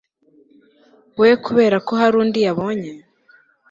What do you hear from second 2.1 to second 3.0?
undi yabonye